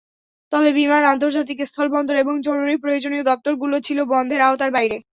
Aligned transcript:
তবে 0.51 0.69
বিমান, 0.73 1.03
আন্তর্জাতিক 1.13 1.57
স্থলবন্দর 1.63 2.15
এবং 2.17 2.35
জরুরি 2.47 2.75
প্রয়োজনীয় 2.83 3.23
দপ্তরগুলো 3.25 3.75
ছিল 3.87 3.99
বন্ধের 4.11 4.41
আওতার 4.41 4.69
বাইরে। 4.71 4.97